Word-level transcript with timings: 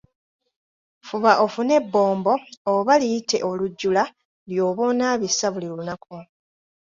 Fuba 1.07 1.31
ofune 1.45 1.73
ebbombo 1.81 2.33
oba 2.73 2.93
liyite 3.01 3.37
olujjula 3.49 4.03
ly'oba 4.49 4.81
onaabisa 4.91 5.47
buli 5.53 5.67
lunaku. 5.73 6.17